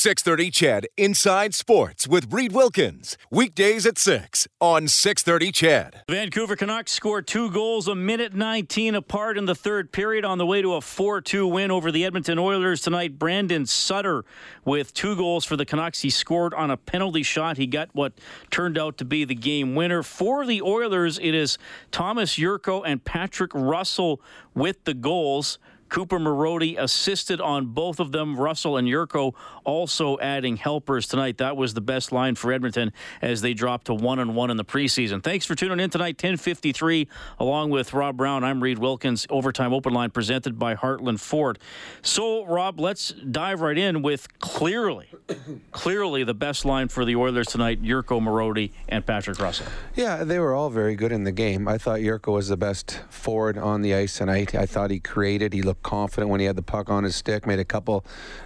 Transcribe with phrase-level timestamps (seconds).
[0.00, 3.18] 630 CHED Inside Sports with Reid Wilkins.
[3.30, 6.02] Weekdays at 6 on 630 CHED.
[6.08, 10.46] Vancouver Canucks scored two goals a minute 19 apart in the third period on the
[10.46, 13.18] way to a 4 2 win over the Edmonton Oilers tonight.
[13.18, 14.24] Brandon Sutter
[14.64, 16.00] with two goals for the Canucks.
[16.00, 17.58] He scored on a penalty shot.
[17.58, 18.14] He got what
[18.50, 20.02] turned out to be the game winner.
[20.02, 21.58] For the Oilers, it is
[21.90, 24.22] Thomas Jurco and Patrick Russell
[24.54, 25.58] with the goals.
[25.90, 28.38] Cooper Marody assisted on both of them.
[28.38, 29.34] Russell and Jurco
[29.64, 31.38] also adding helpers tonight.
[31.38, 34.56] That was the best line for Edmonton as they dropped to one and one in
[34.56, 35.22] the preseason.
[35.22, 36.16] Thanks for tuning in tonight.
[36.16, 37.08] 10:53,
[37.38, 38.44] along with Rob Brown.
[38.44, 39.26] I'm Reid Wilkins.
[39.28, 41.58] Overtime Open Line presented by Heartland Ford.
[42.02, 45.08] So, Rob, let's dive right in with clearly,
[45.72, 49.66] clearly the best line for the Oilers tonight: Jurco Marody and Patrick Russell.
[49.96, 51.66] Yeah, they were all very good in the game.
[51.66, 54.54] I thought Jurco was the best forward on the ice tonight.
[54.54, 55.52] I thought he created.
[55.52, 58.04] He looked confident when he had the puck on his stick, made a couple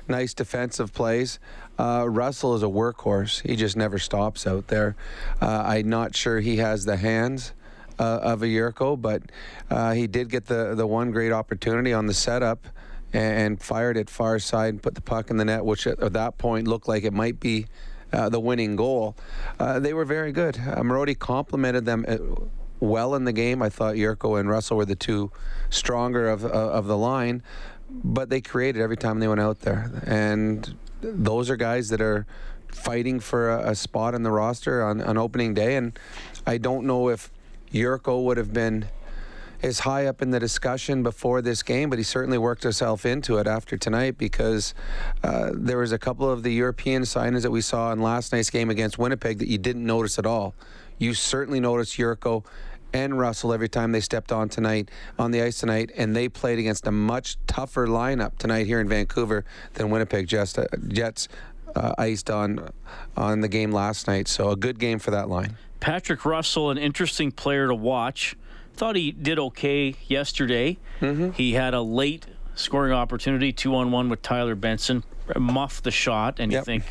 [0.09, 1.38] nice defensive plays.
[1.79, 3.43] Uh, Russell is a workhorse.
[3.43, 4.97] He just never stops out there.
[5.40, 7.52] Uh, I'm not sure he has the hands.
[7.96, 9.23] Uh, of a Jurco, but
[9.71, 12.66] uh, he did get the, the one great opportunity on the setup
[13.12, 16.37] and, fired it far side and put the puck in the net, which at, that
[16.37, 17.66] point looked like it might be
[18.12, 19.16] uh, the winning goal.
[19.59, 20.57] Uh, they were very good.
[20.57, 22.16] Uh, Marody complimented them uh,
[22.80, 23.63] well in the game.
[23.63, 25.30] I thought Jurco and Russell were the two
[25.71, 27.43] stronger of, uh, of the line,
[27.91, 29.91] but they created every time they went out there.
[30.07, 32.27] And those are guys that are
[32.69, 35.77] fighting for a, a spot in the roster on, on opening day.
[35.77, 35.99] And
[36.47, 37.30] I don't know if
[37.73, 38.87] Jurco would have been
[39.65, 43.39] as high up in the discussion before this game, but he certainly worked himself into
[43.39, 44.75] it after tonight because
[45.23, 48.51] uh, there was a couple of the European signings that we saw in last night's
[48.51, 50.55] game against Winnipeg that you didn't notice at all.
[50.98, 52.45] You certainly noticed Jurco
[52.92, 56.59] and Russell every time they stepped on tonight on the ice tonight, and they played
[56.59, 61.28] against a much tougher lineup tonight here in Vancouver than Winnipeg Jets, uh, Jets
[61.74, 62.70] uh, iced on
[63.16, 64.28] on the game last night.
[64.28, 65.56] So a good game for that line.
[65.81, 68.37] Patrick Russell, an interesting player to watch.
[68.75, 70.78] Thought he did okay yesterday.
[71.00, 71.33] Mm-hmm.
[71.33, 75.04] He had a late scoring opportunity, two on one with Tyler Benson,
[75.37, 76.61] muff the shot, and yep.
[76.61, 76.85] you think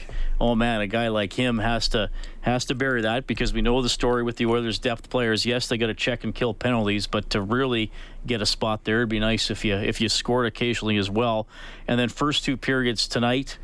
[0.43, 2.09] oh man, a guy like him has to
[2.41, 5.45] has to bury that because we know the story with the Oilers' depth players.
[5.45, 7.91] Yes, they got to check and kill penalties, but to really
[8.25, 11.47] get a spot there, it'd be nice if you if you scored occasionally as well.
[11.87, 13.57] And then first two periods tonight.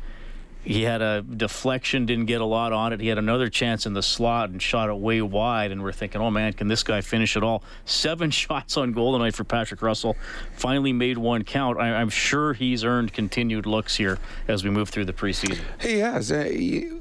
[0.62, 3.00] He had a deflection, didn't get a lot on it.
[3.00, 5.72] He had another chance in the slot and shot it way wide.
[5.72, 7.62] And we're thinking, oh man, can this guy finish it all?
[7.86, 10.16] Seven shots on goal tonight for Patrick Russell.
[10.54, 11.78] Finally made one count.
[11.78, 15.60] I, am sure he's earned continued looks here as we move through the preseason.
[15.80, 16.30] He has.
[16.30, 16.98] Uh,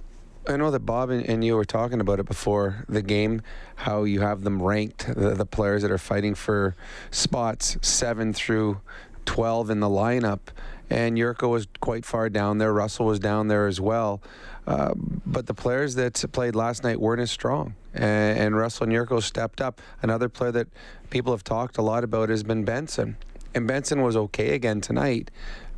[0.48, 3.42] I know that Bob and you were talking about it before the game,
[3.76, 6.76] how you have them ranked, the, the players that are fighting for
[7.12, 8.80] spots seven through
[9.26, 10.40] 12 in the lineup
[10.90, 12.74] and Jurco was quite far down there.
[12.74, 14.22] Russell was down there as well.
[14.66, 17.76] Uh, but the players that played last night weren't as strong.
[17.94, 19.82] And, and Russell and Jurco stepped up.
[20.02, 20.68] Another player that
[21.10, 23.18] people have talked a lot about has been Benson.
[23.54, 25.32] And Benson was okay again tonight,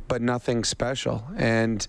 [0.08, 1.24] but nothing special.
[1.36, 1.86] And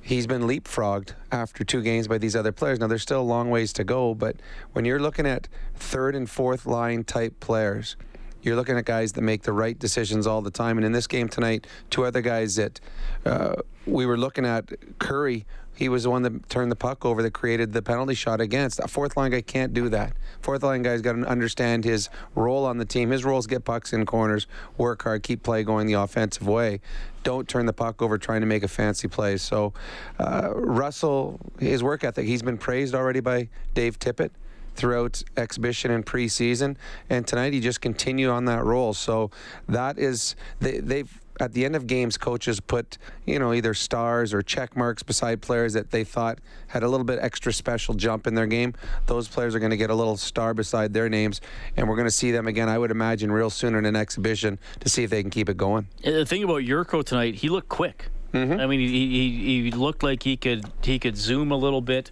[0.00, 2.80] he's been leapfrogged after two games by these other players.
[2.80, 4.36] Now, there's still a long ways to go, but
[4.72, 7.96] when you're looking at third and fourth line type players,
[8.42, 10.78] you're looking at guys that make the right decisions all the time.
[10.78, 12.80] And in this game tonight, two other guys that
[13.24, 13.56] uh,
[13.86, 15.46] we were looking at, Currie,
[15.80, 18.80] he was the one that turned the puck over that created the penalty shot against.
[18.80, 20.12] A fourth line guy can't do that.
[20.42, 23.10] Fourth line guy's got to understand his role on the team.
[23.10, 24.46] His role is get pucks in corners,
[24.76, 26.80] work hard, keep play going the offensive way.
[27.22, 29.38] Don't turn the puck over trying to make a fancy play.
[29.38, 29.72] So,
[30.18, 34.32] uh, Russell, his work ethic, he's been praised already by Dave Tippett
[34.80, 36.76] throughout exhibition and preseason.
[37.10, 38.94] And tonight he just continued on that role.
[38.94, 39.30] So
[39.68, 44.34] that is they, they've at the end of games, coaches put, you know, either stars
[44.34, 48.26] or check marks beside players that they thought had a little bit extra special jump
[48.26, 48.74] in their game.
[49.06, 51.40] Those players are going to get a little star beside their names,
[51.78, 54.58] and we're going to see them again, I would imagine, real soon in an exhibition
[54.80, 55.88] to see if they can keep it going.
[56.04, 58.10] The thing about Jurco tonight, he looked quick.
[58.34, 58.60] Mm-hmm.
[58.60, 62.10] I mean, he, he, he looked like he could he could zoom a little bit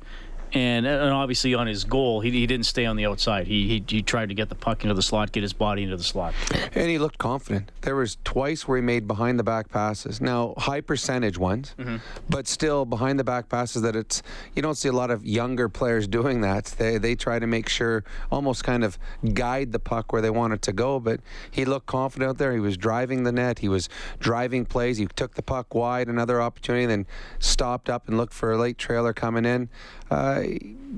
[0.52, 3.46] and, and obviously on his goal, he, he didn't stay on the outside.
[3.46, 5.96] He, he, he tried to get the puck into the slot, get his body into
[5.96, 6.34] the slot.
[6.74, 7.70] And he looked confident.
[7.82, 10.20] There was twice where he made behind the back passes.
[10.20, 11.96] Now high percentage ones, mm-hmm.
[12.28, 14.22] but still behind the back passes that it's
[14.54, 16.66] you don't see a lot of younger players doing that.
[16.78, 18.98] They they try to make sure almost kind of
[19.34, 21.00] guide the puck where they want it to go.
[21.00, 22.52] But he looked confident out there.
[22.52, 23.60] He was driving the net.
[23.60, 24.98] He was driving plays.
[24.98, 27.06] He took the puck wide, another opportunity, then
[27.38, 29.68] stopped up and looked for a late trailer coming in.
[30.10, 30.42] Uh,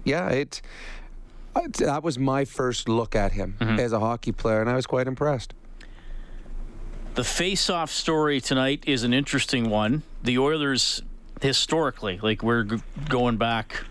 [0.05, 0.63] yeah, it.
[1.79, 3.81] That was my first look at him mm-hmm.
[3.81, 5.53] as a hockey player, and I was quite impressed.
[7.15, 10.05] The face-off story tonight is an interesting one.
[10.23, 11.03] The Oilers
[11.41, 13.85] historically, like we're g- going back,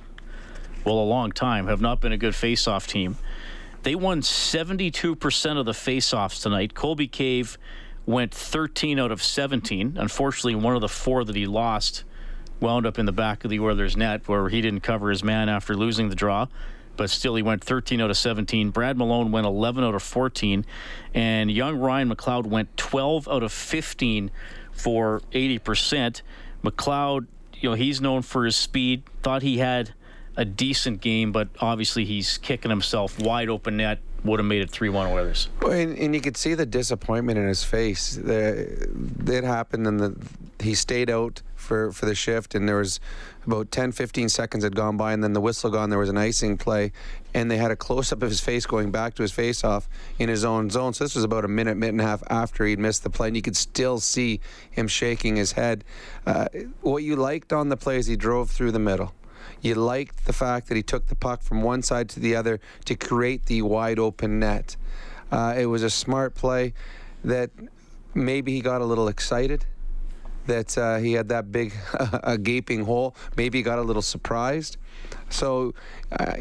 [0.86, 3.18] well, a long time, have not been a good face-off team.
[3.84, 6.74] They won 72% of the face-offs tonight.
[6.74, 7.58] Colby Cave
[8.06, 9.98] went 13 out of 17.
[10.00, 12.04] Unfortunately, one of the four that he lost
[12.62, 15.50] wound up in the back of the Oilers' net where he didn't cover his man
[15.50, 16.48] after losing the draw.
[16.98, 18.72] But still, he went 13 out of 17.
[18.72, 20.66] Brad Malone went 11 out of 14.
[21.14, 24.30] And young Ryan McLeod went 12 out of 15
[24.74, 26.22] for 80%.
[26.62, 29.04] McLeod, you know, he's known for his speed.
[29.24, 29.94] Thought he had
[30.36, 34.00] a decent game, but obviously he's kicking himself wide open net.
[34.26, 35.48] Would have made it 3 1 Oilers.
[35.66, 38.16] And, and you could see the disappointment in his face.
[38.16, 38.90] The,
[39.26, 40.16] it happened, and the,
[40.62, 43.00] he stayed out for, for the shift, and there was
[43.46, 45.92] about 10, 15 seconds had gone by, and then the whistle gone.
[45.92, 46.92] There was an icing play,
[47.36, 49.88] and they had a close up of his face going back to his face off
[50.18, 50.96] in his own zone.
[50.96, 53.28] So this was about a minute, minute and a half after he'd missed the play,
[53.28, 55.84] and you could still see him shaking his head.
[56.26, 56.48] Uh,
[56.82, 59.14] what you liked on the play is he drove through the middle.
[59.62, 62.60] You liked the fact that he took the puck from one side to the other
[62.86, 64.76] to create the wide open net.
[65.32, 66.74] Uh, it was a smart play
[67.24, 67.52] that
[68.16, 69.66] maybe he got a little excited
[70.48, 71.74] that uh, he had that big
[72.24, 73.16] a gaping hole.
[73.38, 74.78] Maybe he got a little surprised.
[75.30, 75.74] So
[76.12, 76.36] uh,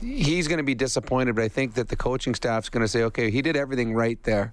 [0.00, 3.02] he's going to be disappointed, but I think that the coaching staff's going to say,
[3.04, 4.52] okay, he did everything right there.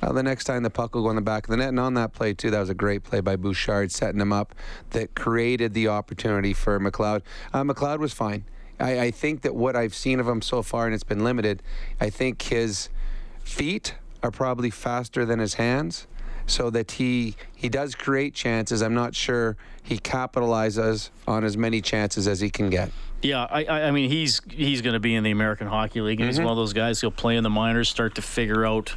[0.00, 1.68] Uh, the next time the puck will go in the back of the net.
[1.68, 4.54] And on that play, too, that was a great play by Bouchard setting him up
[4.90, 7.22] that created the opportunity for McLeod.
[7.52, 8.44] Uh, McLeod was fine.
[8.78, 11.62] I, I think that what I've seen of him so far, and it's been limited,
[12.00, 12.88] I think his
[13.42, 16.06] feet are probably faster than his hands
[16.48, 18.82] so that he he does create chances.
[18.82, 22.90] I'm not sure he capitalizes on as many chances as he can get.
[23.22, 26.28] Yeah, I, I mean he's he's going to be in the American Hockey League, and
[26.28, 26.40] mm-hmm.
[26.40, 28.94] he's one of those guys who'll play in the minors, start to figure out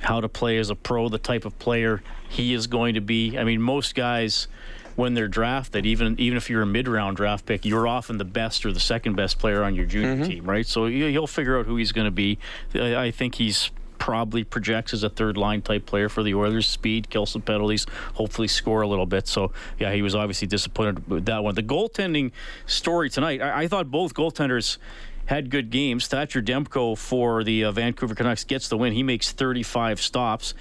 [0.00, 3.38] how to play as a pro, the type of player he is going to be.
[3.38, 4.48] I mean, most guys
[4.96, 8.64] when they're drafted, even even if you're a mid-round draft pick, you're often the best
[8.64, 10.24] or the second best player on your junior mm-hmm.
[10.24, 10.66] team, right?
[10.66, 12.38] So he'll figure out who he's going to be.
[12.74, 13.70] I think he's
[14.04, 16.66] probably projects as a third line type player for the Oilers.
[16.66, 19.26] Speed, kill some penalties, hopefully score a little bit.
[19.26, 21.54] So, yeah, he was obviously disappointed with that one.
[21.54, 22.32] The goaltending
[22.66, 24.76] story tonight, I, I thought both goaltenders
[25.24, 26.06] had good games.
[26.06, 28.92] Thatcher Demko for the uh, Vancouver Canucks gets the win.
[28.92, 30.52] He makes 35 stops.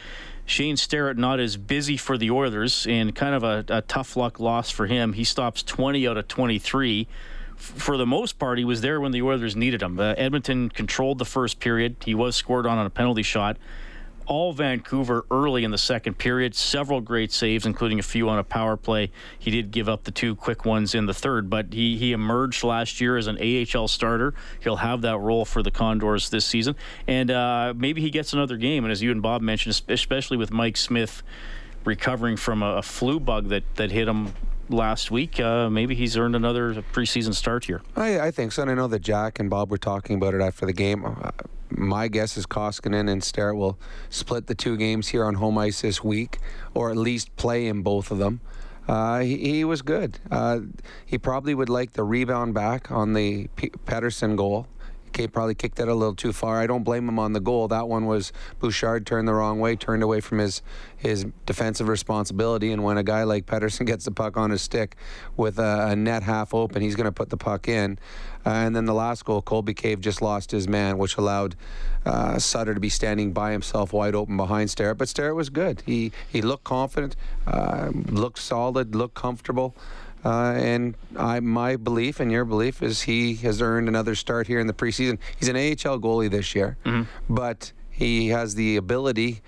[0.46, 4.39] Shane Starrett not as busy for the Oilers and kind of a, a tough luck
[4.39, 5.12] loss for him.
[5.12, 7.10] He stops 20 out of 23
[7.63, 9.98] for the most part, he was there when the Oilers needed him.
[9.98, 11.95] Uh, Edmonton controlled the first period.
[12.04, 13.57] He was scored on on a penalty shot.
[14.25, 16.56] All Vancouver early in the second period.
[16.56, 19.12] Several great saves, including a few on a power play.
[19.39, 22.63] He did give up the two quick ones in the third, but he, he emerged
[22.63, 24.33] last year as an AHL starter.
[24.62, 26.75] He'll have that role for the Condors this season.
[27.07, 28.83] And uh, maybe he gets another game.
[28.83, 31.24] And as you and Bob mentioned, especially with Mike Smith
[31.86, 34.33] recovering from a, a flu bug that, that hit him
[34.69, 35.39] last week.
[35.39, 37.81] Uh, maybe he's earned another preseason start here.
[37.95, 38.62] I, I, think so.
[38.62, 41.06] And I know that Jack and Bob were talking about it after the game.
[41.06, 41.31] Uh,
[41.69, 43.77] my guess is Koskinen and Starrett will
[44.10, 46.39] split the two games here on home ice this week,
[46.74, 48.42] or at least play in both of them.
[48.88, 50.19] Uh, he, he, was good.
[50.30, 50.60] Uh,
[51.06, 54.68] he probably would like the rebound back on the P- Pettersson goal.
[55.13, 56.60] K probably kicked that a little too far.
[56.60, 57.68] I don't blame him on the goal.
[57.68, 60.62] That one was Bouchard turned the wrong way, turned away from his
[60.98, 62.71] his defensive responsibility.
[62.71, 64.95] And when a guy like Pettersson gets the puck on his stick
[65.38, 68.00] with a, a net half open, he's going to put the puck in.
[68.46, 71.55] Uh, and then the last goal, Colby Cave just lost his man, which allowed
[72.05, 74.98] uh, Sutter to be standing by himself wide open behind Starrett.
[74.98, 75.82] But Starrett was good.
[75.86, 77.15] He he looked confident,
[77.48, 79.75] uh, looked solid, looked comfortable.
[80.25, 84.60] Uh, and I, my belief and your belief is he has earned another start here
[84.60, 85.20] in the preseason.
[85.38, 87.03] He's an AHL goalie this year, mm-hmm.
[87.34, 89.42] but he has the ability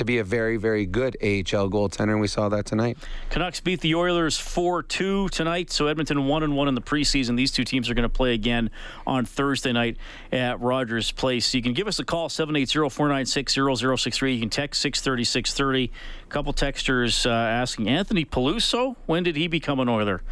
[0.00, 2.98] to be a very, very good AHL goaltender, and we saw that tonight.
[3.28, 7.36] Canucks beat the Oilers 4 2 tonight, so Edmonton 1 and 1 in the preseason.
[7.36, 8.70] These two teams are going to play again
[9.06, 9.98] on Thursday night
[10.32, 11.54] at Rogers Place.
[11.54, 14.34] You can give us a call, 780 496 0063.
[14.34, 15.92] You can text 630 630.
[16.24, 20.22] A couple texters uh, asking Anthony Peluso, when did he become an Oiler?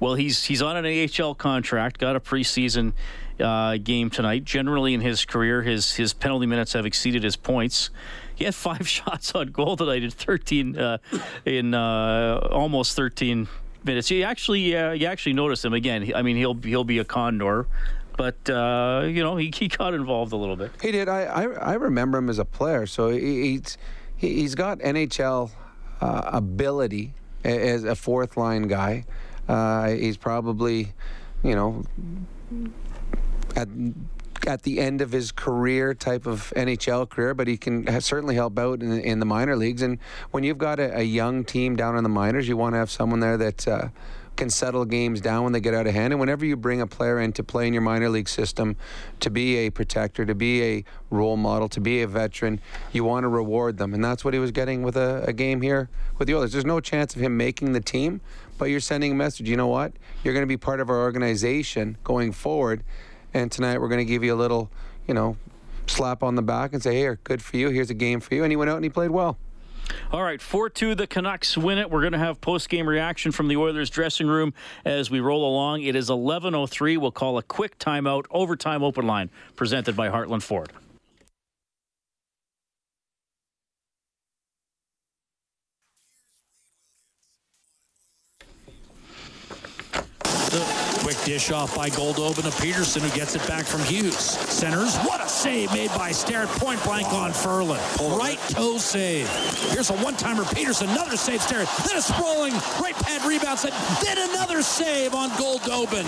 [0.00, 2.92] Well, he's he's on an AHL contract, got a preseason
[3.40, 4.44] uh, game tonight.
[4.44, 7.90] Generally, in his career, his his penalty minutes have exceeded his points.
[8.38, 10.98] He had five shots on goal tonight in 13 uh,
[11.44, 13.48] in uh, almost 13
[13.82, 14.10] minutes.
[14.12, 16.12] You actually uh, you actually notice him again.
[16.14, 17.66] I mean, he'll he'll be a condor.
[18.16, 20.70] But uh, you know he, he got involved a little bit.
[20.80, 21.08] He did.
[21.08, 22.86] I, I, I remember him as a player.
[22.86, 23.78] So he, he's
[24.16, 25.50] he's got NHL
[26.00, 27.14] uh, ability
[27.44, 29.04] as a fourth line guy.
[29.48, 30.92] Uh, he's probably,
[31.42, 31.84] you know,
[33.56, 33.68] at
[34.48, 38.58] at the end of his career type of NHL career, but he can certainly help
[38.58, 39.82] out in, in, the minor leagues.
[39.82, 39.98] And
[40.30, 42.90] when you've got a, a, young team down in the minors, you want to have
[42.90, 43.88] someone there that uh,
[44.36, 46.14] can settle games down when they get out of hand.
[46.14, 48.76] And whenever you bring a player in to play in your minor league system,
[49.20, 52.58] to be a protector, to be a role model, to be a veteran,
[52.90, 53.92] you want to reward them.
[53.92, 56.52] And that's what he was getting with a, a game here with the Oilers.
[56.52, 58.22] There's no chance of him making the team,
[58.56, 59.46] but you're sending a message.
[59.46, 59.92] You know what?
[60.24, 62.82] You're going to be part of our organization going forward.
[63.38, 64.68] And tonight we're going to give you a little,
[65.06, 65.36] you know,
[65.86, 67.68] slap on the back and say, hey, good for you.
[67.68, 68.42] Here's a game for you.
[68.42, 69.38] And he went out and he played well.
[70.10, 71.88] All right, 4 2, the Canucks win it.
[71.88, 74.52] We're going to have post game reaction from the Oilers dressing room
[74.84, 75.82] as we roll along.
[75.82, 76.98] It is 11.03.
[76.98, 80.72] We'll call a quick timeout, overtime open line, presented by Heartland Ford.
[91.08, 94.14] Quick dish off by Goldobin to Pettersson, who gets it back from Hughes.
[94.14, 94.94] Centers.
[94.98, 96.50] What a save made by Starrett.
[96.50, 97.80] Point blank on Ferland.
[97.98, 99.26] Right toe save.
[99.72, 100.90] Here's a one-timer Pettersson.
[100.90, 101.66] Another save, Starrett.
[101.86, 103.72] Then a sprawling right pad rebound set.
[104.04, 106.04] Then another save on Goldobin.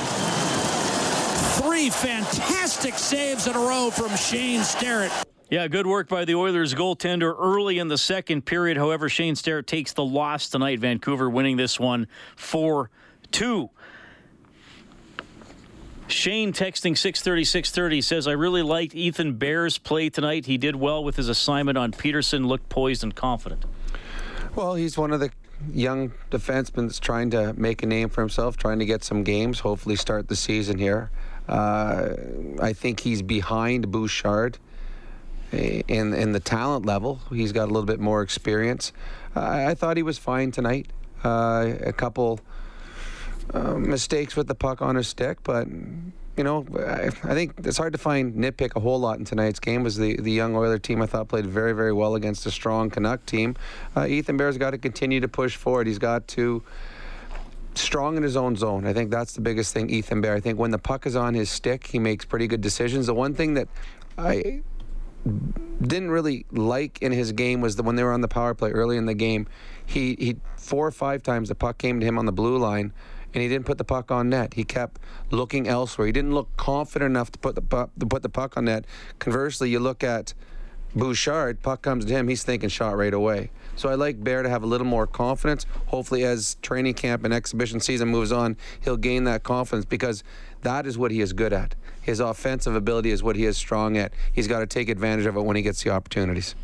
[1.63, 5.13] Three fantastic saves in a row from Shane Starrett.
[5.51, 8.77] Yeah, good work by the Oilers goaltender early in the second period.
[8.77, 10.79] However, Shane Starrett takes the loss tonight.
[10.79, 12.91] Vancouver winning this one 4
[13.33, 13.71] 2.
[16.11, 20.47] Shane texting 630 630 says, I really liked Ethan Bear's play tonight.
[20.47, 23.65] He did well with his assignment on Pettersson, looked poised and confident.
[24.55, 25.31] Well, he's one of the
[25.73, 29.61] young defensemen that's trying to make a name for himself, trying to get some games,
[29.61, 31.11] hopefully start the season here.
[31.49, 32.15] Uh,
[32.61, 34.59] I think he's behind Bouchard
[35.53, 37.21] in in the talent level.
[37.31, 38.93] He's got a little bit more experience.
[39.35, 40.89] Uh, I thought he was fine tonight.
[41.25, 42.41] Uh, a couple
[43.53, 45.67] uh, mistakes with the puck on his stick, but
[46.37, 49.61] you know, I, I, think it's hard to find nitpick a whole lot in tonight's
[49.61, 49.83] game.
[49.83, 52.89] Was the the young Oiler team I thought played very very well against a strong
[52.91, 53.57] Canuck team.
[53.97, 55.87] Uh, Ethan Bear's got to continue to push forward.
[55.87, 56.63] He's got to
[57.75, 58.87] strong in his own zone.
[58.87, 59.91] I think that's the biggest thing.
[59.91, 60.35] Ethan Bear.
[60.35, 63.07] I think when the puck is on his stick, he makes pretty good decisions.
[63.07, 63.69] The one thing that
[64.17, 64.63] I
[65.83, 68.71] didn't really like in his game was that when they were on the power play
[68.71, 69.47] early in the game,
[69.85, 72.93] he he four or five times the puck came to him on the blue line
[73.33, 74.55] and he didn't put the puck on net.
[74.55, 76.07] He kept looking elsewhere.
[76.07, 78.85] He didn't look confident enough to put the puck, to put the puck on net.
[79.19, 80.35] Conversely, you look at
[80.95, 83.51] Bouchard, puck comes to him, he's thinking shot right away.
[83.77, 85.65] So I like Bear to have a little more confidence.
[85.87, 90.25] Hopefully, as training camp and exhibition season moves on, he'll gain that confidence because
[90.63, 91.77] that is what he is good at.
[92.03, 94.13] His offensive ability is what he is strong at.
[94.33, 96.57] He's got to take advantage of it when he gets the opportunities.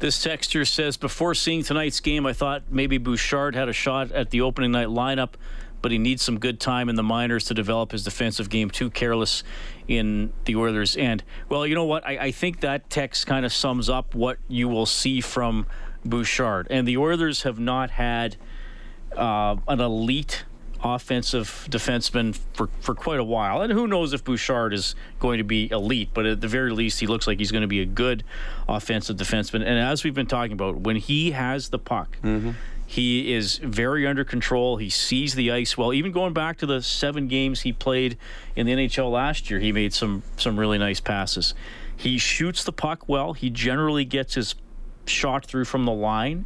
[0.00, 4.30] This texture says, before seeing tonight's game, I thought maybe Bouchard had a shot at
[4.30, 5.30] the opening night lineup
[5.84, 8.70] but he needs some good time in the minors to develop his defensive game.
[8.70, 9.44] Too careless
[9.86, 11.22] in the Oilers' end.
[11.50, 12.06] Well, you know what?
[12.06, 15.66] I, I think that text kind of sums up what you will see from
[16.02, 16.68] Bouchard.
[16.70, 18.36] And the Oilers have not had
[19.14, 20.46] uh, an elite
[20.82, 23.60] offensive defenseman for, for quite a while.
[23.60, 27.00] And who knows if Bouchard is going to be elite, but at the very least,
[27.00, 28.24] he looks like he's going to be a good
[28.66, 29.56] offensive defenseman.
[29.56, 32.52] And as we've been talking about, when he has the puck, mm-hmm
[32.94, 34.76] he is very under control.
[34.76, 35.92] He sees the ice well.
[35.92, 38.16] Even going back to the seven games he played
[38.54, 41.54] in the NHL last year, he made some some really nice passes.
[41.96, 43.32] He shoots the puck well.
[43.32, 44.54] He generally gets his
[45.06, 46.44] shot through from the line.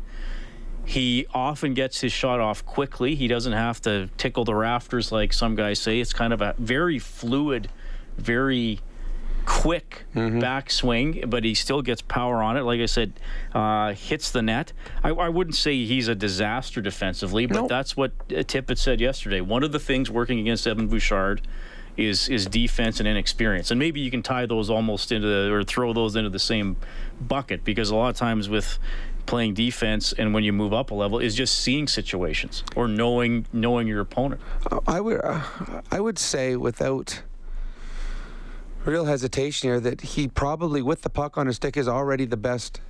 [0.86, 3.14] He often gets his shot off quickly.
[3.14, 6.00] He doesn't have to tickle the rafters like some guys say.
[6.00, 7.68] It's kind of a very fluid,
[8.16, 8.80] very
[9.48, 10.38] quick mm-hmm.
[10.40, 12.64] backswing, but he still gets power on it.
[12.64, 13.14] Like I said,
[13.54, 14.74] uh, hits the net.
[15.02, 17.68] I, I, wouldn't say he's a disaster defensively, but nope.
[17.70, 19.40] that's what Tippett said yesterday.
[19.40, 21.48] One of the things working against Evan Bouchard
[21.96, 25.64] is is defense and inexperience, and maybe you can tie those almost into the, or
[25.64, 26.76] throw those into the same
[27.18, 28.78] bucket because a lot of times with
[29.24, 33.46] playing defense and when you move up a level is just seeing situations or knowing
[33.52, 34.42] knowing your opponent.
[34.86, 35.40] I would uh,
[35.90, 37.22] I would say without
[38.88, 42.36] real hesitation here that he probably, with the puck on his stick, is already the
[42.36, 42.80] best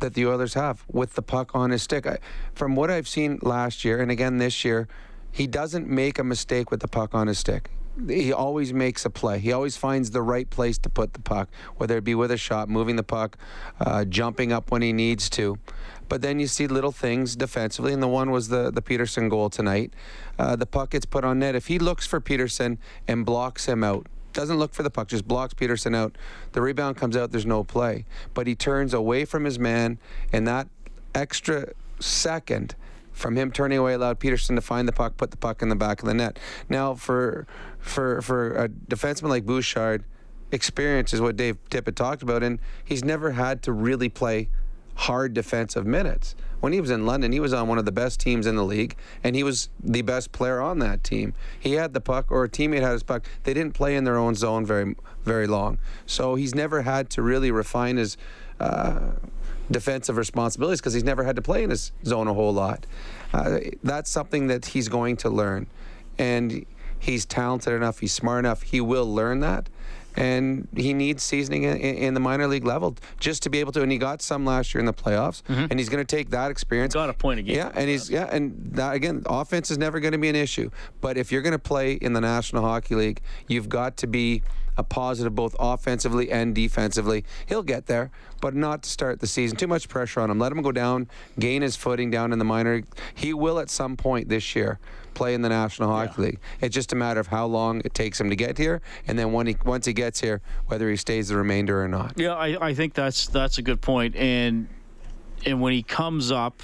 [0.00, 2.06] that the Oilers have with the puck on his stick.
[2.06, 2.18] I,
[2.54, 4.86] from what I've seen last year and again this year,
[5.32, 7.70] he doesn't make a mistake with the puck on his stick.
[8.06, 9.38] He always makes a play.
[9.38, 12.36] He always finds the right place to put the puck, whether it be with a
[12.36, 13.38] shot, moving the puck,
[13.80, 15.58] uh, jumping up when he needs to.
[16.10, 19.48] But then you see little things defensively, and the one was the, the Pettersson goal
[19.48, 19.94] tonight.
[20.38, 21.54] Uh, the puck gets put on net.
[21.54, 22.76] If he looks for Pettersson
[23.08, 24.06] and blocks him out,
[24.36, 26.16] doesn't look for the puck, just blocks Pettersson out.
[26.52, 28.04] The rebound comes out, there's no play.
[28.34, 29.98] But he turns away from his man,
[30.30, 30.68] and that
[31.14, 32.76] extra second
[33.12, 35.74] from him turning away allowed Pettersson to find the puck, put the puck in the
[35.74, 36.38] back of the net.
[36.68, 37.46] Now, for
[37.78, 40.04] for for a defenseman like Bouchard,
[40.52, 44.50] experience is what Dave Tippett talked about, and he's never had to really play
[44.96, 46.36] hard defensive minutes.
[46.60, 48.64] When he was in London, he was on one of the best teams in the
[48.64, 51.34] league, and he was the best player on that team.
[51.58, 53.26] He had the puck, or a teammate had his puck.
[53.44, 55.78] They didn't play in their own zone very, very long.
[56.06, 58.16] So he's never had to really refine his
[58.58, 59.10] uh,
[59.70, 62.86] defensive responsibilities because he's never had to play in his zone a whole lot.
[63.32, 65.66] Uh, that's something that he's going to learn,
[66.18, 66.64] and
[66.98, 68.00] he's talented enough.
[68.00, 68.62] He's smart enough.
[68.62, 69.68] He will learn that
[70.16, 73.82] and he needs seasoning in, in, the minor league level just to be able to.
[73.82, 75.66] And he got some last year in the playoffs, mm-hmm.
[75.70, 76.94] and he's going to take that experience.
[76.94, 77.56] Got a point again.
[77.56, 80.70] Yeah, and he's yeah, and that again, offense is never going to be an issue.
[81.00, 84.42] But if you're going to play in the National Hockey League, you've got to be
[84.76, 87.24] a positive both offensively and defensively.
[87.46, 89.56] He'll get there, but not to start the season.
[89.56, 90.38] Too much pressure on him.
[90.38, 92.82] Let him go down, gain his footing down in the minor.
[93.14, 94.78] He will at some point this year
[95.14, 96.24] play in the National Hockey yeah.
[96.24, 96.38] League.
[96.60, 99.32] It's just a matter of how long it takes him to get here, and then
[99.32, 102.14] when he once he gets here, whether he stays the remainder or not.
[102.16, 104.68] Yeah, I, I think that's that's a good point, and
[105.44, 106.62] and when he comes up.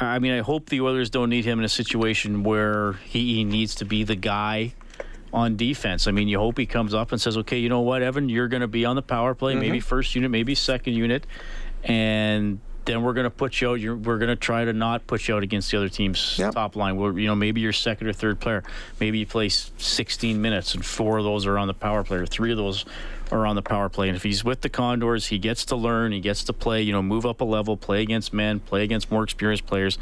[0.00, 3.44] I mean, I hope the Oilers don't need him in a situation where he, he
[3.44, 4.72] needs to be the guy
[5.32, 6.06] on defense.
[6.06, 8.48] I mean, you hope he comes up and says, okay, you know what, Evan, you're
[8.48, 9.60] going to be on the power play, mm-hmm.
[9.60, 11.26] maybe first unit, maybe second unit,
[11.84, 13.74] and then we're going to put you out.
[13.80, 16.54] You're, we're going to try to not put you out against the other team's yep.
[16.54, 16.96] top line.
[16.96, 18.62] Where you know maybe you're second or third player.
[19.00, 22.26] Maybe you play 16 minutes and four of those are on the power play, or
[22.26, 22.84] three of those
[23.30, 24.08] are on the power play.
[24.08, 26.12] And if he's with the Condors, he gets to learn.
[26.12, 26.82] He gets to play.
[26.82, 29.98] You know, move up a level, play against men, play against more experienced players,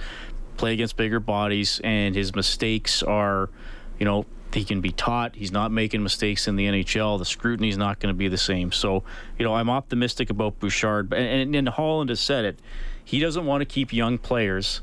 [0.57, 3.51] play against bigger bodies, and his mistakes are,
[3.99, 5.37] you know, he can be taught.
[5.37, 7.19] He's not making mistakes in the NHL.
[7.19, 8.73] The scrutiny is not going to be the same.
[8.73, 9.05] So,
[9.39, 11.13] you know, I'm optimistic about Bouchard.
[11.13, 12.59] And, and Holland has said it.
[13.05, 14.81] He doesn't want to keep young players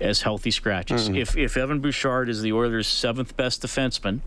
[0.00, 1.08] as healthy scratches.
[1.08, 1.16] Mm-hmm.
[1.16, 4.20] If if Evan Bouchard is the Oilers' seventh best defenseman,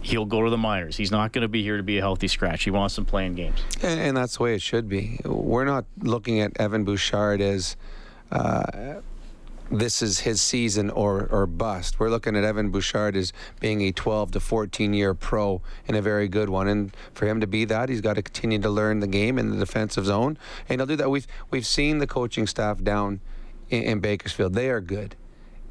[0.00, 0.96] he'll go to the minors.
[0.96, 2.64] He's not going to be here to be a healthy scratch.
[2.64, 3.58] He wants them playing games.
[3.82, 5.20] And, and that's the way it should be.
[5.24, 7.76] We're not looking at Evan Bouchard as.
[8.30, 9.00] Uh,
[9.70, 12.00] this is his season or, or bust.
[12.00, 16.02] We're looking at Evan Bouchard as being a 12 to 14 year pro and a
[16.02, 16.68] very good one.
[16.68, 19.50] And for him to be that, he's got to continue to learn the game in
[19.50, 20.38] the defensive zone.
[20.68, 21.10] And he'll do that.
[21.10, 23.20] We've, we've seen the coaching staff down
[23.68, 24.54] in, in Bakersfield.
[24.54, 25.16] They are good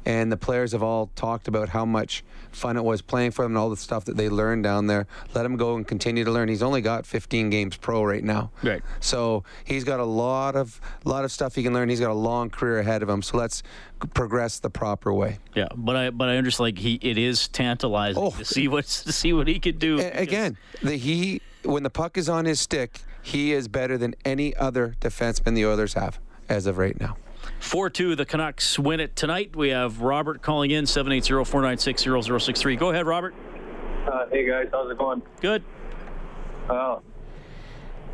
[0.08, 3.52] and the players have all talked about how much fun it was playing for them
[3.52, 5.06] and all the stuff that they learned down there.
[5.34, 6.48] Let him go and continue to learn.
[6.48, 8.50] He's only got 15 games pro right now.
[8.62, 8.82] Right.
[9.00, 11.90] So he's got a lot of lot of stuff he can learn.
[11.90, 13.20] He's got a long career ahead of him.
[13.20, 13.62] So let's
[14.14, 15.40] progress the proper way.
[15.54, 18.30] Yeah, but I but I understand like he it is tantalizing oh.
[18.30, 20.00] to see what to see what he could do.
[20.00, 24.56] again, the he when the puck is on his stick, he is better than any
[24.56, 26.18] other defenseman the Oilers have
[26.48, 27.18] as of right now.
[27.60, 29.54] 4 2, the Canucks win it tonight.
[29.54, 32.76] We have Robert calling in, 780 496 0063.
[32.76, 33.34] Go ahead, Robert.
[34.06, 34.68] Uh, hey, guys.
[34.72, 35.22] How's it going?
[35.40, 35.62] Good.
[36.68, 36.98] Uh,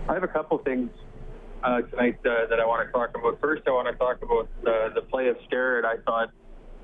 [0.09, 0.91] I have a couple things
[1.63, 3.41] uh, tonight uh, that I want to talk about.
[3.41, 5.85] First, I want to talk about the play of Starrett.
[5.85, 6.31] I thought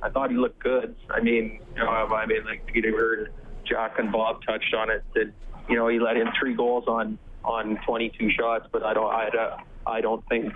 [0.03, 0.97] I thought he looked good.
[1.11, 3.33] I mean, you know, I mean, like you heard
[3.65, 5.05] Jack and Bob touched on it.
[5.15, 5.33] That
[5.69, 9.63] you know, he let in three goals on on 22 shots, but I don't, I,
[9.87, 10.53] I don't think,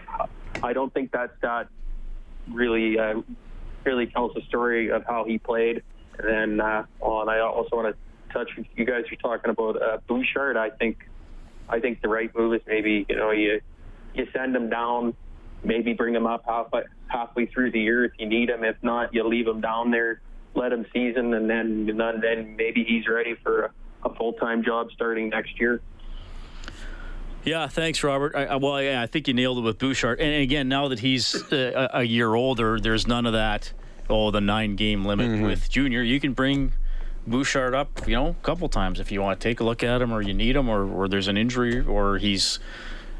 [0.62, 1.68] I don't think that stat
[2.50, 3.20] really uh,
[3.84, 5.82] really tells the story of how he played.
[6.18, 8.50] And then uh, on, I also want to touch.
[8.76, 10.56] You guys are talking about uh, Bouchard.
[10.56, 10.98] I think
[11.68, 13.60] I think the right move is maybe you know you
[14.14, 15.14] you send him down,
[15.64, 16.68] maybe bring him up half
[17.08, 18.64] halfway through the year if you need him.
[18.64, 20.20] If not, you leave him down there,
[20.54, 24.88] let him season, and then then maybe he's ready for a, a full time job
[24.92, 25.80] starting next year.
[27.44, 28.34] Yeah, thanks, Robert.
[28.34, 30.20] I, well, yeah, I think you nailed it with Bouchard.
[30.20, 33.72] And again, now that he's uh, a, a year older, there's none of that.
[34.08, 35.44] Oh, the nine game limit mm-hmm.
[35.44, 36.02] with Junior.
[36.02, 36.72] You can bring
[37.26, 40.00] Bouchard up, you know, a couple times if you want to take a look at
[40.00, 42.58] him, or you need him, or, or there's an injury, or he's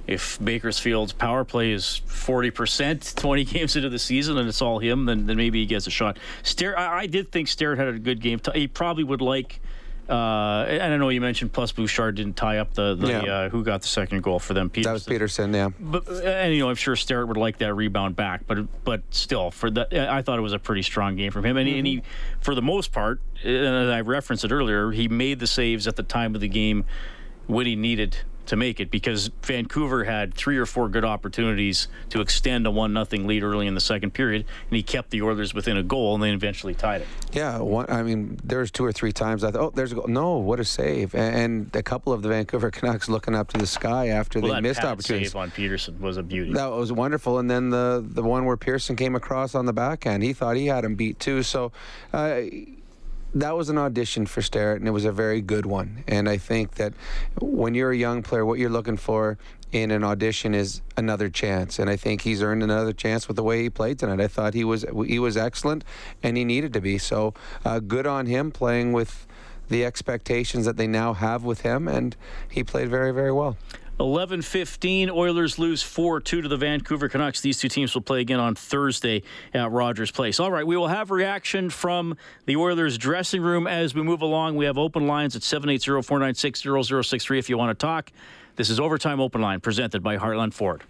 [0.07, 5.07] if Bakersfield's power play is 40% 20 games into the season and it's all him,
[5.07, 6.19] then, then maybe he gets a shot.
[6.43, 8.41] Stair, I, I did think Starrett had a good game.
[8.55, 9.61] He probably would like
[10.09, 13.19] uh, and I know you mentioned plus Bouchard didn't tie up the, the yeah.
[13.19, 14.69] uh, who got the second goal for them.
[14.69, 14.83] Pettersson.
[14.85, 15.71] That was Pettersson, yeah.
[15.79, 19.51] But and you know I'm sure Starrett would like that rebound back, but but still
[19.51, 21.79] for that I thought it was a pretty strong game from him, and, mm-hmm.
[21.79, 22.03] and he
[22.41, 26.03] for the most part, and I referenced it earlier, he made the saves at the
[26.03, 26.85] time of the game
[27.47, 32.21] when he needed to make it because Vancouver had three or four good opportunities to
[32.21, 35.55] extend a one nothing lead early in the second period, and he kept the Oilers
[35.55, 37.09] within a goal, and they eventually tied it.
[37.33, 40.07] Yeah, one, I mean, there's two or three times I thought, oh, there's a goal.
[40.09, 41.15] No, what a save!
[41.15, 44.61] And, a couple of the Vancouver Canucks looking up to the sky after well, they
[44.61, 45.33] missed opportunities.
[45.33, 46.53] Save on Pettersson was a beauty.
[46.53, 50.23] That was wonderful, and then the the one where Pearson came across on the backhand,
[50.23, 51.43] he thought he had him beat too.
[51.43, 51.73] So.
[52.13, 52.43] Uh,
[53.35, 56.05] that was an audition for Starrett, and it was a very good one.
[56.07, 56.95] And I think that
[57.41, 59.39] when you're a young player, what you're looking for
[59.73, 61.81] in an audition is another chance.
[61.81, 64.21] And I think he's earned another chance with the way he played tonight.
[64.21, 65.85] I thought he was he was excellent,
[66.23, 66.97] and he needed to be.
[66.99, 69.27] So uh, good on him playing with
[69.69, 72.17] the expectations that they now have with him, and
[72.49, 73.57] he played very very well.
[74.01, 77.41] 11-15, Oilers lose 4-2 to the Vancouver Canucks.
[77.41, 80.41] These two teams will play again on Thursday at Rogers Place.
[80.41, 84.57] All right, we will have reaction from the Oilers dressing room as we move along.
[84.57, 88.11] We have open lines at 780-496-0063 if you want to talk.
[88.57, 90.83] This is Overtime Open Line presented by Heartland Ford.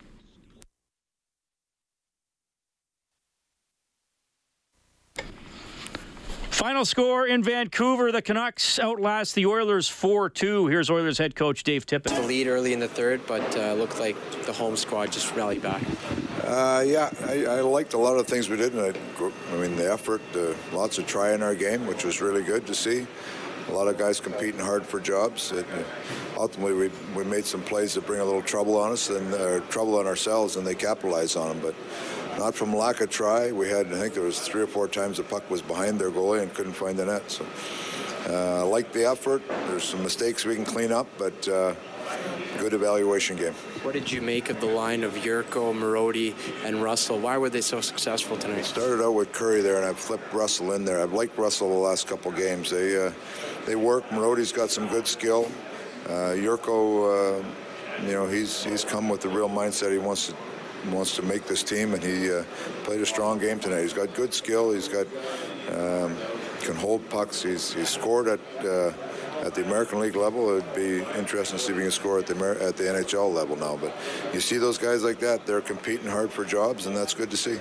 [6.55, 8.13] Final score in Vancouver.
[8.13, 10.69] The Canucks outlast the Oilers 4 2.
[10.69, 12.15] Here's Oilers head coach Dave Tippett.
[12.15, 14.15] The lead early in the third, but uh, looked like
[14.47, 15.83] the home squad just rallied back.
[16.45, 18.79] Uh, yeah, I, I, liked a lot of things we did.
[18.79, 18.97] I,
[19.53, 22.69] I mean, the effort, uh, lots of try in our game, which was really good
[22.69, 23.05] to see.
[23.69, 25.51] A lot of guys competing hard for jobs.
[25.51, 25.67] It,
[26.37, 29.59] ultimately, we, we made some plays that bring a little trouble on us and uh,
[29.71, 31.61] trouble on ourselves, and they capitalized on them.
[31.61, 31.75] But
[32.39, 33.53] not from lack of try.
[33.53, 36.11] We had, I think there was three or four times the puck was behind their
[36.11, 37.31] goalie and couldn't find the net.
[37.31, 37.47] So
[38.29, 39.43] uh, I like the effort.
[39.69, 41.75] There's some mistakes we can clean up, but uh,
[42.59, 43.53] good evaluation game.
[43.83, 47.19] What did you make of the line of Jurco, Marody, and Russell?
[47.19, 48.65] Why were they so successful tonight?
[48.65, 51.01] Started out with Currie there, and I flipped Russell in there.
[51.01, 52.71] I've liked Russell the last couple games.
[52.71, 53.13] They uh,
[53.67, 54.09] they work.
[54.09, 55.51] Marody's got some good skill.
[56.07, 57.45] Uh, Jurco, uh,
[58.07, 59.93] you know, he's he's come with the real mindset.
[59.93, 60.35] He wants to
[60.91, 62.45] wants to make this team, and he uh,
[62.85, 63.83] played a strong game tonight.
[63.83, 64.73] He's got good skill.
[64.73, 65.07] He's got
[65.71, 66.17] um,
[66.61, 67.43] can hold pucks.
[67.43, 68.93] He's scored at uh,
[69.43, 70.51] at the American League level.
[70.51, 73.57] It'd be interesting to see if he can score at the at the NHL level
[73.57, 73.77] now.
[73.77, 73.95] But
[74.33, 77.37] you see those guys like that, they're competing hard for jobs, and that's good to
[77.37, 77.59] see.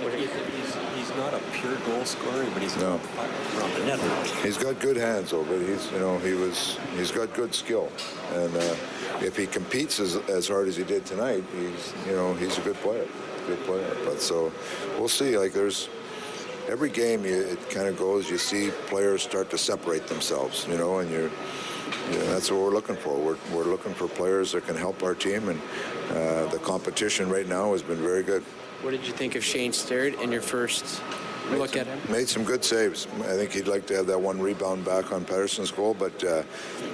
[0.00, 3.00] He's, he's not a pure goal scorer, but he's no.
[3.16, 4.26] around the net.
[4.42, 5.44] He's got good hands, though.
[5.44, 7.90] But he's you know he was he's got good skill,
[8.34, 8.76] and uh,
[9.20, 12.60] if he competes as, as hard as he did tonight, he's you know he's a
[12.60, 13.06] good player,
[13.46, 13.96] good player.
[14.04, 14.52] But so
[14.98, 15.38] we'll see.
[15.38, 15.88] Like there's
[16.68, 18.28] every game, you, it kind of goes.
[18.28, 21.30] You see players start to separate themselves, you know, and you're.
[22.10, 23.16] Yeah, that's what we're looking for.
[23.16, 25.60] We're, we're looking for players that can help our team, and
[26.10, 28.44] uh, the competition right now has been very good.
[28.82, 31.02] What did you think of Shane Starrett in your first
[31.50, 32.12] made look some, at him?
[32.12, 33.06] Made some good saves.
[33.20, 36.42] I think he'd like to have that one rebound back on Pettersson's goal, but uh,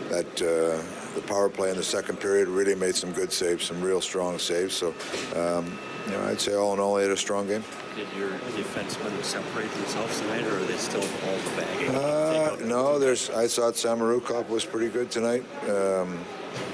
[0.08, 3.82] that uh, the power play in the second period really made some good saves, some
[3.82, 4.74] real strong saves.
[4.74, 4.94] So,
[5.34, 7.64] um, you know, I'd say all in all, he had a strong game.
[7.96, 11.94] Did your defensemen separate themselves tonight, or are they still all the bagging?
[11.94, 13.28] Uh, no, there's.
[13.30, 15.44] I thought Samorukov was pretty good tonight.
[15.68, 16.18] Um,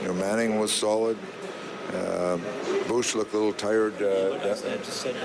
[0.01, 1.19] you know, Manning was solid.
[1.95, 2.43] Um,
[2.87, 3.95] Bush looked a little tired.
[4.03, 5.17] Uh, I just said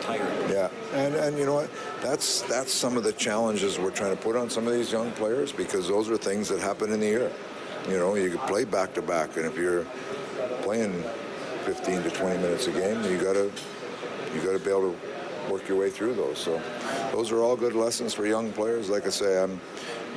[0.00, 0.50] tired.
[0.50, 1.70] Yeah, and and you know what?
[2.02, 5.12] That's that's some of the challenges we're trying to put on some of these young
[5.12, 7.30] players because those are things that happen in the year.
[7.88, 9.84] You know, you can play back to back, and if you're
[10.62, 11.04] playing
[11.64, 13.50] 15 to 20 minutes a game, you gotta
[14.34, 14.98] you gotta be able to
[15.50, 16.38] work your way through those.
[16.38, 16.60] So
[17.12, 18.90] those are all good lessons for young players.
[18.90, 19.60] Like I say, I'm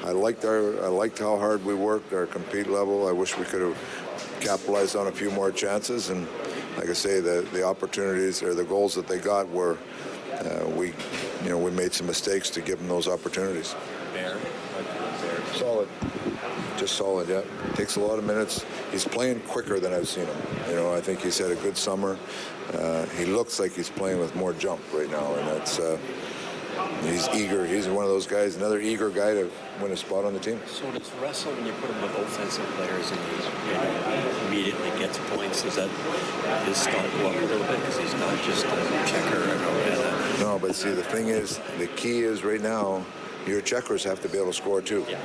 [0.04, 3.08] I liked our I liked how hard we worked, our compete level.
[3.08, 3.78] I wish we could have
[4.40, 6.28] capitalized on a few more chances, and
[6.78, 9.78] like I say, the the opportunities or the goals that they got were
[10.34, 10.88] uh, we
[11.44, 13.76] you know we made some mistakes to give them those opportunities.
[14.14, 14.38] Bear.
[15.54, 15.88] Solid
[16.78, 17.30] just solid.
[17.30, 17.42] Yeah,
[17.76, 18.66] takes a lot of minutes.
[18.92, 20.38] He's playing quicker than I've seen him.
[20.70, 22.18] You know, I think he's had a good summer.
[22.74, 25.80] Uh, he looks like he's playing with more jump right now, and that's.
[25.80, 25.98] Uh,
[27.02, 27.66] he's eager.
[27.66, 29.50] He's one of those guys, another eager guy to
[29.82, 30.60] win a spot on the team.
[30.68, 35.64] So does Russell, when you put him with offensive players and he immediately gets points,
[35.64, 35.90] does that
[36.66, 38.70] his stock go up a little bit because he's not just a
[39.06, 39.44] checker?
[39.44, 43.06] And no, but see, the thing is, the key is right now,
[43.48, 45.06] your checkers have to be able to score too.
[45.08, 45.20] Yeah.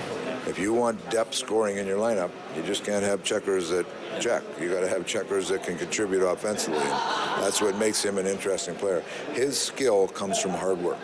[0.46, 3.86] If you want depth scoring in your lineup, you just can't have checkers that
[4.20, 4.42] check.
[4.60, 6.80] You got to have checkers that can contribute offensively.
[6.80, 9.02] And that's what makes him an interesting player.
[9.32, 10.98] His skill comes from hard work,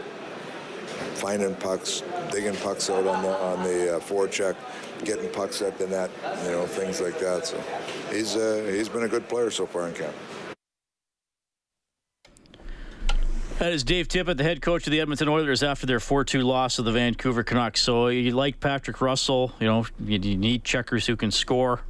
[1.14, 4.56] finding pucks, digging pucks out on the on the uh, forecheck,
[5.04, 6.10] getting pucks at the net,
[6.44, 7.46] you know, things like that.
[7.46, 7.62] So
[8.10, 10.14] he's uh, he's been a good player so far in camp.
[13.58, 16.78] That is Dave Tippett, the head coach of the Edmonton Oilers after their 4-2 loss
[16.78, 17.80] of the Vancouver Canucks.
[17.80, 21.80] So you like Patrick Russell, you know, you, you need checkers who can score.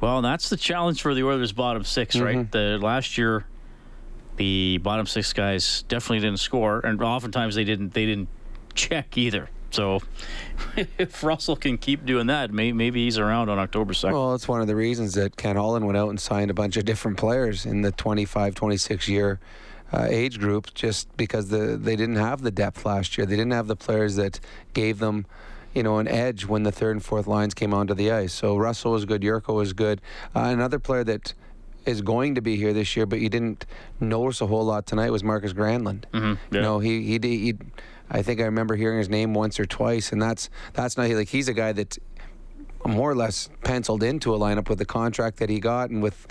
[0.00, 2.24] Well, that's the challenge for the Oilers' bottom 6 mm-hmm.
[2.24, 2.50] right?
[2.50, 3.44] The last year,
[4.36, 7.94] the bottom six guys definitely didn't score, and oftentimes they didn't.
[7.94, 8.28] They didn't
[8.74, 9.48] check either.
[9.70, 10.00] So
[10.98, 14.12] if Russell can keep doing that, maybe he's around on October 2nd.
[14.12, 16.76] Well, it's one of the reasons that Ken Holland went out and signed a bunch
[16.76, 19.40] of different players in the 25, 26 year
[19.92, 23.26] uh, age group just because the, they didn't have the depth last year.
[23.26, 24.40] They didn't have the players that
[24.72, 25.26] gave them
[25.74, 28.32] you know, an edge when the third and fourth lines came onto the ice.
[28.32, 30.00] So Russell was good, Jurco was good.
[30.34, 31.34] Uh, another player that
[31.86, 33.64] is going to be here this year, but you didn't
[34.00, 36.04] notice a whole lot tonight was Markus Granlund.
[36.12, 36.26] Mm-hmm.
[36.26, 36.36] Yeah.
[36.50, 37.54] You know, he, he he
[38.10, 41.28] I think I remember hearing his name once or twice, and that's that's not like
[41.28, 41.98] he's a guy that
[42.84, 46.26] more or less penciled into a lineup with the contract that he got and with.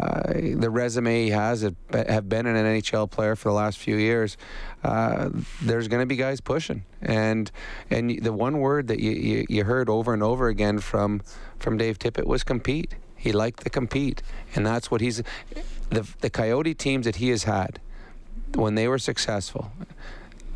[0.00, 3.94] Uh, the resume he has have have been an NHL player for the last few
[3.94, 4.36] years.
[4.82, 5.30] Uh,
[5.62, 7.52] there's going to be guys pushing, and
[7.88, 11.22] and the one word that you, you, you heard over and over again from
[11.60, 12.96] from Dave Tippett was compete.
[13.26, 14.22] He liked to compete,
[14.54, 15.20] and that's what he's.
[15.90, 17.80] The the Coyote teams that he has had,
[18.54, 19.72] when they were successful,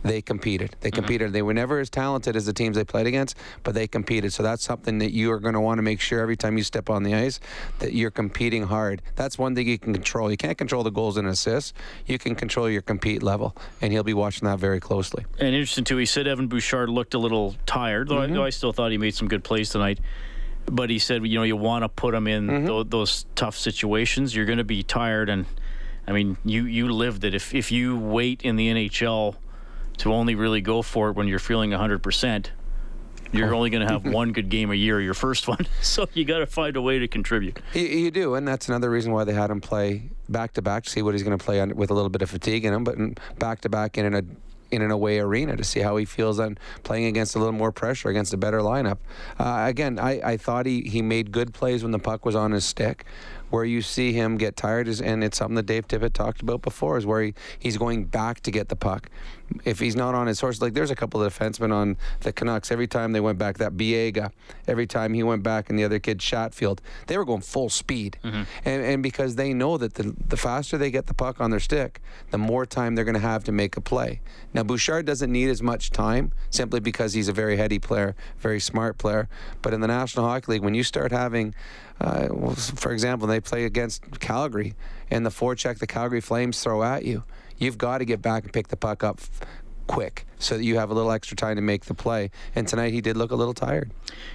[0.05, 0.77] they competed.
[0.79, 1.27] They competed.
[1.27, 1.33] Mm-hmm.
[1.33, 4.33] They were never as talented as the teams they played against, but they competed.
[4.33, 6.63] So that's something that you are going to want to make sure every time you
[6.63, 7.41] step on the ice
[7.81, 9.03] that you're competing hard.
[9.17, 10.31] That's one thing you can control.
[10.31, 11.73] You can't control the goals and assists.
[12.07, 15.27] You can control your compete level, and he'll be watching that very closely.
[15.41, 18.33] And interesting too, he said Evan Bouchard looked a little tired, though, mm-hmm.
[18.33, 19.99] I, though I still thought he made some good plays tonight
[20.71, 22.67] but he said, you know, you want to put him in mm-hmm.
[22.67, 24.35] th- those tough situations.
[24.35, 25.47] You're going to be tired, and
[26.07, 27.35] I mean, you you lived it.
[27.35, 29.37] If if you wait in the NHL
[29.99, 32.47] to only really go for it when you're feeling 100%,
[33.33, 33.59] you're oh.
[33.59, 35.67] only going to have one good game a year, your first one.
[35.83, 37.59] So you got to find a way to contribute.
[37.75, 40.85] You, you, do, and that's another reason why they had him play back to back
[40.85, 42.73] to see what he's going to play on, with a little bit of fatigue in
[42.73, 42.97] him, but
[43.39, 44.23] back to back in a
[44.71, 47.73] in an away arena to see how he feels on playing against a little more
[47.73, 48.99] pressure against a better lineup.
[49.39, 52.53] Uh, again, I, I thought he, he made good plays when the puck was on
[52.53, 53.05] his stick
[53.51, 56.63] where you see him get tired is, and it's something that Dave Tippett talked about
[56.63, 59.11] before, is where he, he's going back to get the puck.
[59.65, 62.71] If he's not on his horse, like there's a couple of defensemen on the Canucks.
[62.71, 64.31] Every time they went back, that Biega,
[64.69, 68.17] every time he went back, and the other kid Chatfield, they were going full speed,
[68.23, 68.43] mm-hmm.
[68.65, 71.59] and and because they know that the the faster they get the puck on their
[71.59, 74.21] stick, the more time they're going to have to make a play.
[74.55, 78.61] Now Bouchard doesn't need as much time simply because he's a very heady player, very
[78.61, 79.29] smart player.
[79.63, 81.55] But in the National Hockey League, when you start having
[82.01, 84.75] uh, for example, they play against Calgary,
[85.11, 87.25] and the forecheck the Calgary Flames throw at you,
[87.59, 89.21] you've got to get back and pick the puck up
[89.87, 92.31] quick so that you have a little extra time to make the play.
[92.55, 93.91] And tonight he did look a little tired.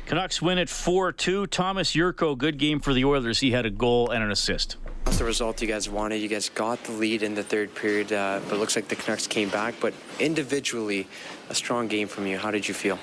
[0.05, 1.47] Canucks win at 4 2.
[1.47, 3.39] Thomas Jurco, good game for the Oilers.
[3.39, 4.75] He had a goal and an assist.
[5.05, 6.17] Not the result you guys wanted.
[6.17, 8.95] You guys got the lead in the third period, uh, but it looks like the
[8.95, 9.75] Canucks came back.
[9.79, 11.07] But individually,
[11.49, 12.37] a strong game from you.
[12.37, 12.99] How did you feel?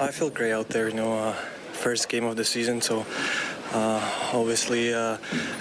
[0.00, 0.88] I feel great out there.
[0.88, 1.36] You know, uh,
[1.82, 3.04] first game of the season, so
[3.72, 4.00] uh,
[4.34, 5.16] obviously, uh,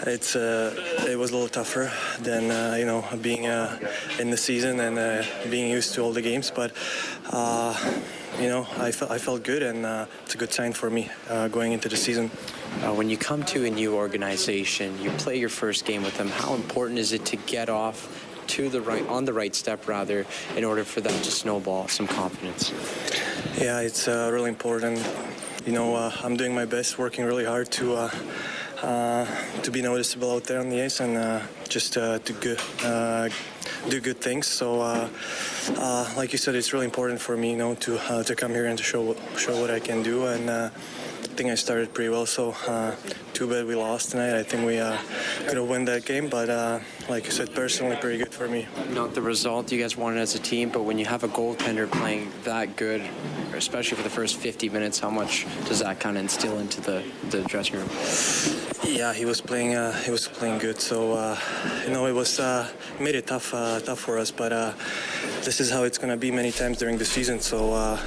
[0.05, 0.75] it's uh,
[1.07, 2.43] it was a little tougher than
[2.77, 3.45] you know being
[4.19, 6.51] in the season and being used to all the games.
[6.51, 6.73] But
[8.39, 9.85] you know, I, I felt good, and
[10.23, 11.09] it's a good sign for me
[11.51, 12.29] going into the season.
[12.99, 16.27] when you come to a new organization, you play your first game with them.
[16.27, 20.25] How important is it to get off to the right on the right step rather
[20.57, 22.73] in order for them to snowball some confidence
[23.57, 24.97] yeah it's uh, really important
[25.65, 28.09] you know, uh, I'm doing my best, working really hard to uh,
[28.81, 29.25] uh,
[29.61, 33.29] to be noticeable out there on the ice and uh, just uh, to good, uh,
[33.89, 34.47] do good things.
[34.47, 34.77] So,
[36.17, 38.77] like you said, it's really important for me, you know, to to come here and
[38.77, 40.71] to show show what I can do and
[41.31, 42.93] I think I started pretty well, so uh,
[43.31, 44.37] too bad we lost tonight.
[44.37, 44.97] I think we uh,
[45.47, 46.79] could have won that game, but uh,
[47.11, 48.67] like I said, personally, pretty good for me.
[48.89, 51.91] Not the result you guys wanted as a team, but when you have a goaltender
[51.91, 53.01] playing that good,
[53.53, 57.03] especially for the first 50 minutes, how much does that kind of instill into the,
[57.29, 57.89] the dressing room?
[58.83, 59.75] Yeah, he was playing.
[59.75, 60.79] Uh, he was playing good.
[60.79, 61.37] So uh,
[61.85, 62.67] you know, it was uh,
[62.99, 64.31] made it tough, tough for us.
[64.31, 64.75] But
[65.43, 67.39] this is how it's gonna be many times during the season.
[67.39, 67.99] So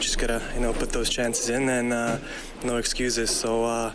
[0.00, 2.20] just gotta you know put those chances in and
[2.64, 3.30] no excuses.
[3.30, 3.92] So uh,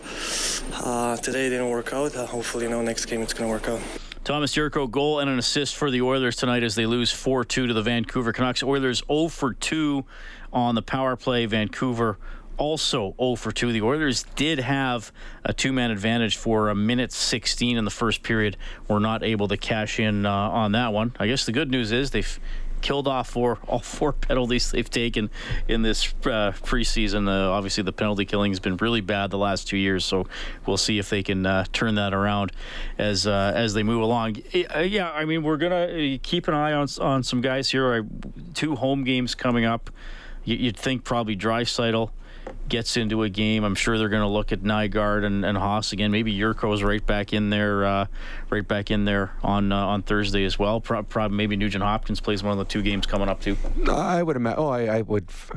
[0.74, 2.16] uh, today didn't work out.
[2.16, 3.82] Uh, hopefully, you know, next game it's going to work out.
[4.28, 7.68] Thomas Jurco, goal and an assist for the Oilers tonight as they lose 4 2
[7.68, 8.62] to the Vancouver Canucks.
[8.62, 10.04] Oilers 0 for 2
[10.52, 11.46] on the power play.
[11.46, 12.18] Vancouver
[12.58, 13.72] also 0 for 2.
[13.72, 15.14] The Oilers did have
[15.46, 18.58] a two man advantage for a minute 16 in the first period.
[18.90, 21.14] Were not able to cash in uh, on that one.
[21.18, 22.40] I guess the good news is they've
[22.82, 25.30] killed off for all four penalties they've taken
[25.68, 27.28] in this uh, preseason.
[27.28, 30.26] Uh, obviously, the penalty killing has been really bad the last two years, so
[30.66, 32.52] we'll see if they can uh, turn that around
[32.98, 34.38] as uh, as they move along.
[34.76, 38.06] Uh, yeah, I mean, we're gonna uh, keep an eye on on some guys here.
[38.54, 39.90] Two home games coming up.
[40.44, 42.12] You'd think probably Draisaitl
[42.70, 45.92] gets into a game, I'm sure they're going to look at Nygard and, and Haas
[45.94, 46.12] again.
[46.12, 48.06] Maybe Jurco's right back in there, uh,
[48.50, 50.82] right back in there on uh, on Thursday as well.
[50.82, 53.58] Pro- probably maybe Nugent Hopkins plays one of the two games coming up too.
[53.90, 54.60] I would imagine.
[54.60, 55.26] Oh, I, I would.
[55.30, 55.52] F-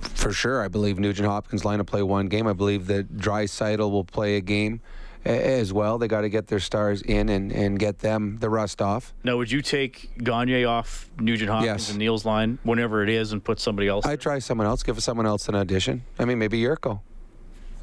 [0.00, 2.46] for sure, I believe Nugent Hopkins line to play one game.
[2.46, 4.80] I believe that Draisaitl will play a game
[5.24, 5.98] as well.
[5.98, 9.12] They got to get their stars in and, and get them the rust off.
[9.22, 11.90] Now, would you take Gagner off Nugent Hopkins Yes.
[11.90, 14.06] and Neal's line whenever it is and put somebody else?
[14.06, 16.02] I try someone else, give someone else an audition.
[16.18, 17.00] I mean, maybe Jurco.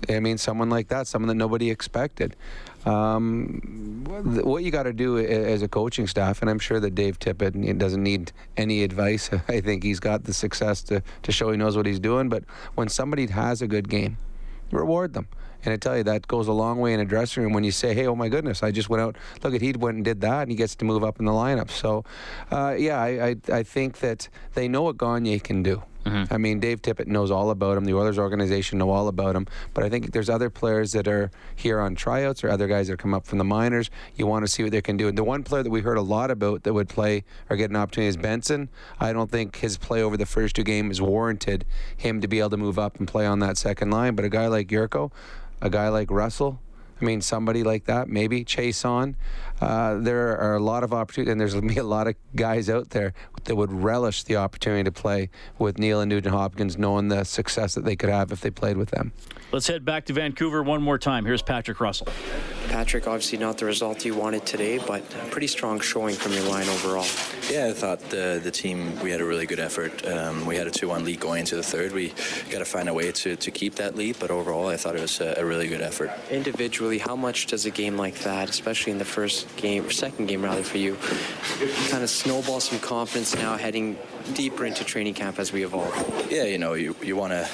[0.09, 2.35] I mean, someone like that, someone that nobody expected.
[2.85, 4.03] Um,
[4.43, 7.19] what you got to do a- as a coaching staff, and I'm sure that Dave
[7.19, 9.29] Tippett doesn't need any advice.
[9.47, 12.29] I think he's got the success to, to show he knows what he's doing.
[12.29, 12.43] But
[12.75, 14.17] when somebody has a good game,
[14.71, 15.27] reward them.
[15.63, 17.71] And I tell you, that goes a long way in a dressing room when you
[17.71, 19.17] say, hey, oh my goodness, I just went out.
[19.43, 21.31] Look at, he went and did that, and he gets to move up in the
[21.31, 21.69] lineup.
[21.71, 22.05] So,
[22.51, 25.83] uh, yeah, I, I, I think that they know what Gagner can do.
[26.31, 27.83] I mean, Dave Tippett knows all about him.
[27.83, 29.45] The Oilers organization know all about him.
[29.73, 32.97] But I think there's other players that are here on tryouts or other guys that
[32.97, 33.89] come up from the minors.
[34.15, 35.09] You want to see what they can do.
[35.09, 37.71] And the one player that we heard a lot about that would play or get
[37.71, 38.69] an opportunity is Benson.
[39.01, 41.65] I don't think his play over the first two games warranted
[41.97, 44.15] him to be able to move up and play on that second line.
[44.15, 45.11] But a guy like Jurco,
[45.61, 46.59] a guy like Russell,
[46.99, 49.15] I mean, somebody like that, maybe Chiasson.
[49.59, 52.15] Uh, there are a lot of opportunities, and there's going to be a lot of
[52.35, 53.13] guys out there
[53.45, 57.75] that would relish the opportunity to play with Neal and Nugent Hopkins, knowing the success
[57.75, 59.11] that they could have if they played with them.
[59.51, 61.25] Let's head back to Vancouver one more time.
[61.25, 62.07] Here's Patrick Russell.
[62.67, 66.43] Patrick, obviously not the result you wanted today, but a pretty strong showing from your
[66.43, 67.05] line overall.
[67.49, 70.05] Yeah, I thought the the team we had a really good effort.
[70.05, 71.93] Um, we had a two-one lead going into the third.
[71.93, 72.09] We
[72.51, 75.01] got to find a way to, to keep that lead, but overall, I thought it
[75.01, 76.11] was a, a really good effort.
[76.29, 80.27] Individually, how much does a game like that, especially in the first game or second
[80.27, 80.97] game rather for you,
[81.89, 83.97] kind of snowball some confidence now heading
[84.33, 85.93] deeper into training camp as we evolve?
[86.29, 87.47] Yeah, you know, you you want to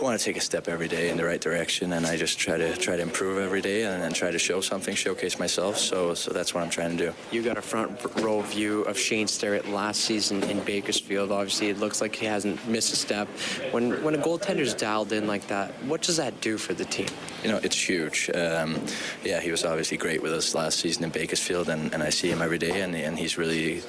[0.00, 2.56] want to take a step every day in the right direction, and I just try
[2.56, 5.78] to try to improve every day and, and try to show something, showcase myself.
[5.78, 7.14] So so that's what I'm trying to do.
[7.30, 11.32] You got a front row view of Shane Starrett last season in Bakersfield.
[11.32, 13.28] Obviously, it looks like he hasn't missed a step.
[13.70, 17.08] When when a goaltender's dialed in like that, what does that do for the team?
[17.42, 18.30] You know, it's huge.
[18.34, 18.80] Um,
[19.24, 21.37] yeah, he was obviously great with us last season in Bakersfield,
[21.68, 23.82] and, and I see him every day, and, and he's really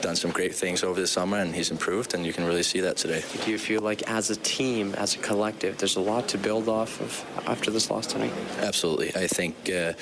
[0.00, 2.80] done some great things over the summer, and he's improved, and you can really see
[2.80, 3.22] that today.
[3.44, 6.68] Do you feel like as a team, as a collective, there's a lot to build
[6.68, 8.32] off of after this loss tonight?
[8.60, 9.08] Absolutely.
[9.14, 9.92] I think, uh,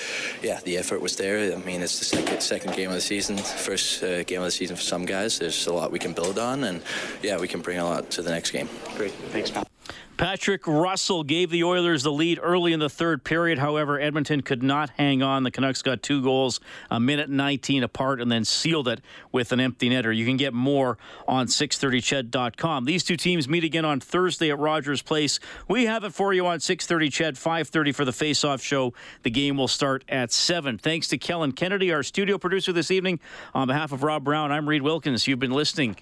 [0.42, 1.52] yeah, the effort was there.
[1.52, 4.50] I mean, it's the second, second game of the season, first uh, game of the
[4.50, 5.38] season for some guys.
[5.38, 6.82] There's a lot we can build on, and
[7.22, 8.68] yeah, we can bring a lot to the next game.
[8.96, 9.12] Great.
[9.32, 9.68] Thanks, Pat.
[10.16, 13.58] Patrick Russell gave the Oilers the lead early in the third period.
[13.58, 15.42] However, Edmonton could not hang on.
[15.42, 16.58] The Canucks got two goals
[16.90, 20.16] a minute 19 apart and then sealed it with an empty netter.
[20.16, 20.96] You can get more
[21.28, 22.86] on 630ched.com.
[22.86, 25.38] These two teams meet again on Thursday at Rogers Place.
[25.68, 28.94] We have it for you on 630 CHED, 530 for the face-off show.
[29.22, 30.78] The game will start at 7.
[30.78, 33.20] Thanks to Kellen Kennedy, our studio producer this evening.
[33.54, 35.26] On behalf of Rob Brown, I'm Reid Wilkins.
[35.26, 35.96] You've been listening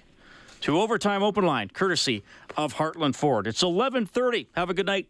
[0.64, 2.24] to Overtime Open Line, courtesy
[2.56, 3.46] of Heartland Ford.
[3.46, 4.48] It's 11:30.
[4.54, 5.08] Have a good night.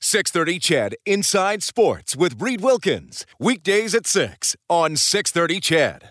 [0.00, 6.02] Six thirty CHED Inside Sports with Reid Wilkins weekdays at six on six thirty CHED.